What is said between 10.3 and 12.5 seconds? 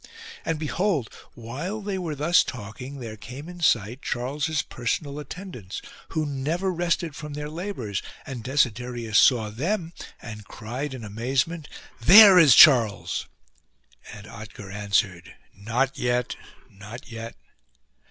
cried in amazement," There